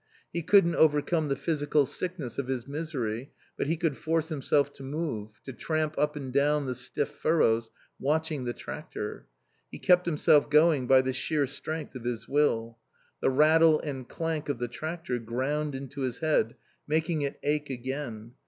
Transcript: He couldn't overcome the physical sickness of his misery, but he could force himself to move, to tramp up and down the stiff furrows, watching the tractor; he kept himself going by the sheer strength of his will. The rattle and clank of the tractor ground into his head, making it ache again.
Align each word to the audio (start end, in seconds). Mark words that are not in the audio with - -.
He 0.33 0.41
couldn't 0.41 0.77
overcome 0.77 1.27
the 1.27 1.35
physical 1.35 1.85
sickness 1.85 2.39
of 2.39 2.47
his 2.47 2.65
misery, 2.67 3.29
but 3.55 3.67
he 3.67 3.77
could 3.77 3.95
force 3.95 4.29
himself 4.29 4.73
to 4.73 4.81
move, 4.81 5.39
to 5.43 5.53
tramp 5.53 5.95
up 5.95 6.15
and 6.15 6.33
down 6.33 6.65
the 6.65 6.73
stiff 6.73 7.09
furrows, 7.09 7.69
watching 7.99 8.45
the 8.45 8.53
tractor; 8.53 9.27
he 9.71 9.77
kept 9.77 10.07
himself 10.07 10.49
going 10.49 10.87
by 10.87 11.01
the 11.03 11.13
sheer 11.13 11.45
strength 11.45 11.93
of 11.93 12.05
his 12.05 12.27
will. 12.27 12.79
The 13.19 13.29
rattle 13.29 13.79
and 13.79 14.09
clank 14.09 14.49
of 14.49 14.57
the 14.57 14.67
tractor 14.67 15.19
ground 15.19 15.75
into 15.75 16.01
his 16.01 16.17
head, 16.17 16.55
making 16.87 17.21
it 17.21 17.37
ache 17.43 17.69
again. 17.69 18.31